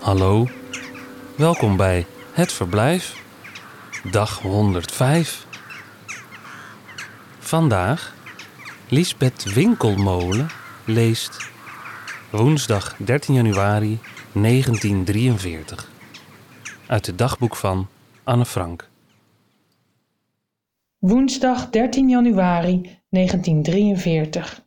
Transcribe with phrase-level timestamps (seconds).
[0.00, 0.46] Hallo,
[1.36, 3.22] welkom bij Het Verblijf,
[4.10, 5.46] dag 105.
[7.38, 8.14] Vandaag
[8.88, 10.48] Lisbeth Winkelmolen
[10.84, 11.50] leest
[12.30, 13.98] woensdag 13 januari
[14.32, 15.90] 1943
[16.86, 17.88] uit het dagboek van
[18.24, 18.88] Anne Frank.
[20.98, 24.65] Woensdag 13 januari 1943.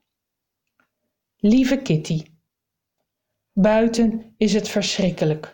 [1.42, 2.26] Lieve Kitty,
[3.54, 5.52] buiten is het verschrikkelijk.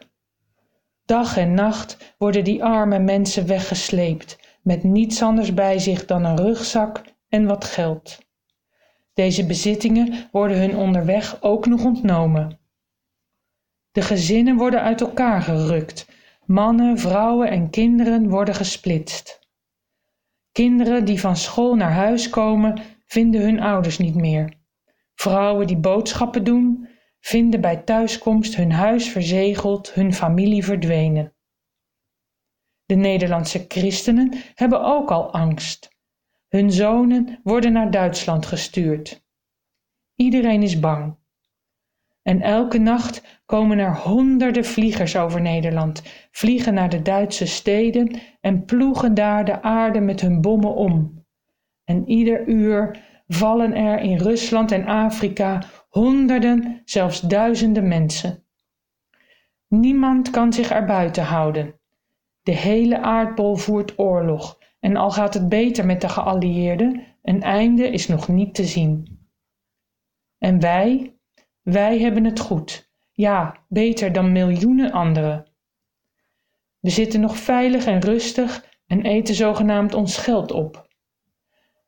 [1.04, 6.38] Dag en nacht worden die arme mensen weggesleept met niets anders bij zich dan een
[6.38, 8.18] rugzak en wat geld.
[9.14, 12.60] Deze bezittingen worden hun onderweg ook nog ontnomen.
[13.92, 16.08] De gezinnen worden uit elkaar gerukt,
[16.46, 19.40] mannen, vrouwen en kinderen worden gesplitst.
[20.52, 24.64] Kinderen die van school naar huis komen, vinden hun ouders niet meer.
[25.16, 26.88] Vrouwen die boodschappen doen,
[27.20, 31.34] vinden bij thuiskomst hun huis verzegeld, hun familie verdwenen.
[32.86, 35.90] De Nederlandse christenen hebben ook al angst.
[36.48, 39.24] Hun zonen worden naar Duitsland gestuurd.
[40.16, 41.18] Iedereen is bang.
[42.22, 48.66] En elke nacht komen er honderden vliegers over Nederland, vliegen naar de Duitse steden en
[48.66, 51.26] ploegen daar de aarde met hun bommen om.
[51.84, 58.44] En ieder uur vallen er in Rusland en Afrika honderden, zelfs duizenden mensen.
[59.68, 61.80] Niemand kan zich erbuiten houden.
[62.42, 67.90] De hele aardbol voert oorlog en al gaat het beter met de geallieerden, een einde
[67.90, 69.20] is nog niet te zien.
[70.38, 71.16] En wij,
[71.62, 72.90] wij hebben het goed.
[73.12, 75.46] Ja, beter dan miljoenen anderen.
[76.80, 80.85] We zitten nog veilig en rustig en eten zogenaamd ons geld op.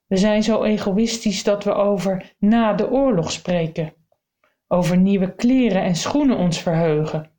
[0.08, 3.94] We zijn zo egoïstisch dat we over na de oorlog spreken,
[4.68, 7.32] over nieuwe kleren en schoenen ons verheugen,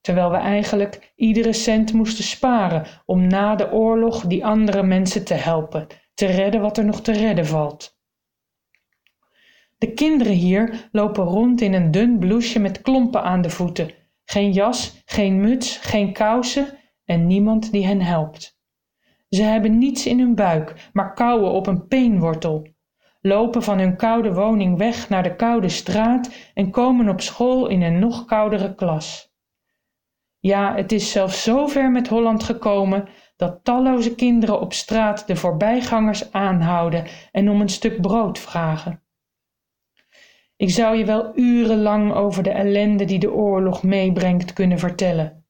[0.00, 5.34] terwijl we eigenlijk iedere cent moesten sparen om na de oorlog die andere mensen te
[5.34, 7.98] helpen, te redden wat er nog te redden valt.
[9.78, 13.90] De kinderen hier lopen rond in een dun blouseje met klompen aan de voeten,
[14.24, 18.53] geen jas, geen muts, geen kousen en niemand die hen helpt.
[19.34, 22.68] Ze hebben niets in hun buik, maar kauwen op een peenwortel,
[23.20, 27.82] lopen van hun koude woning weg naar de koude straat en komen op school in
[27.82, 29.32] een nog koudere klas.
[30.38, 35.36] Ja, het is zelfs zo ver met Holland gekomen dat talloze kinderen op straat de
[35.36, 39.02] voorbijgangers aanhouden en om een stuk brood vragen.
[40.56, 45.46] Ik zou je wel urenlang over de ellende die de oorlog meebrengt kunnen vertellen,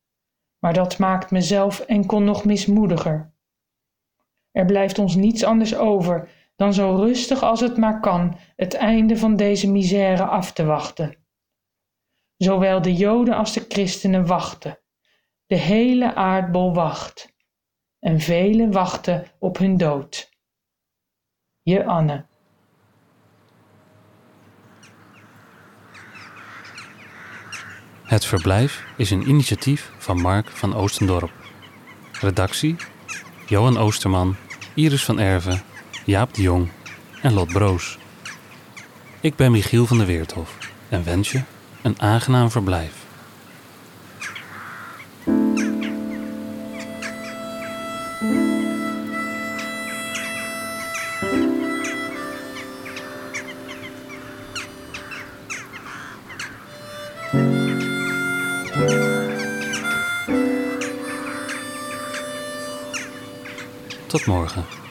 [0.59, 3.33] maar dat maakt mezelf enkel nog mismoediger.
[4.55, 9.17] Er blijft ons niets anders over dan zo rustig als het maar kan het einde
[9.17, 11.17] van deze misère af te wachten.
[12.37, 14.79] Zowel de Joden als de christenen wachten.
[15.47, 17.35] De hele aardbol wacht.
[17.99, 20.31] En velen wachten op hun dood.
[21.63, 22.25] Je Anne.
[28.05, 31.33] Het Verblijf is een initiatief van Mark van Oostendorp.
[32.21, 32.77] Redactie:
[33.47, 34.37] Johan Oosterman,
[34.75, 35.63] Iris van Erven,
[36.05, 36.69] Jaap de Jong
[37.23, 37.99] en Lot Broos.
[39.21, 41.41] Ik ben Michiel van der Weerthof en wens je
[41.83, 43.05] een aangenaam verblijf.
[64.15, 64.84] Tot morgen.